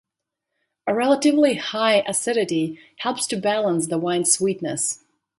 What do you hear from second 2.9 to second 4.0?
helps to balance the